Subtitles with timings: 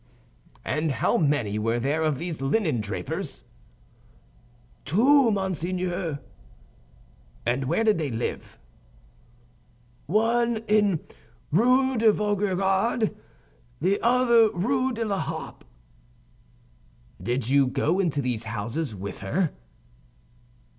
[0.65, 3.43] "And how many were there of these linen drapers?"
[4.83, 6.17] "Two, monseigneur."
[7.45, 8.57] "And where did they live?"
[10.07, 11.01] "One in
[11.51, 13.15] Rue de Vaugirard,
[13.79, 15.65] the other Rue de la Harpe."
[17.21, 19.51] "Did you go into these houses with her?"